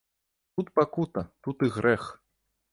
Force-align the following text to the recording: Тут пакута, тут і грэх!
Тут 0.55 0.71
пакута, 0.79 1.21
тут 1.47 1.57
і 1.71 1.73
грэх! 1.79 2.11